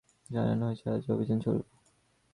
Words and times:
জানানো 0.29 0.63
হয়েছিল, 0.65 0.87
আজ 0.93 1.03
অভিযান 1.09 1.37
চলবে। 1.39 1.65